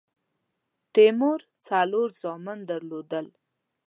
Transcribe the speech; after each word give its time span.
تیمور 0.93 1.39
څلور 1.67 2.09
زامن 2.21 2.59
درلودل. 2.69 3.25